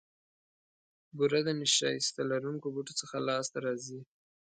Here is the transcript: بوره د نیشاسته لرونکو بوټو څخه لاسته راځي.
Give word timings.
بوره 1.17 1.39
د 1.47 1.49
نیشاسته 1.59 2.21
لرونکو 2.31 2.67
بوټو 2.73 2.93
څخه 3.01 3.15
لاسته 3.29 3.57
راځي. 3.65 3.99